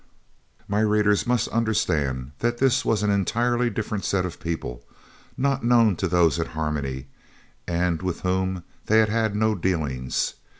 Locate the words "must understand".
1.27-2.31